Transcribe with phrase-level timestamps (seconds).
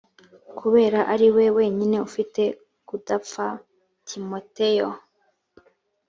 [0.59, 2.41] kubera ko ari we wenyine ufite
[2.87, 3.47] kudapfa
[4.07, 4.89] timoteyo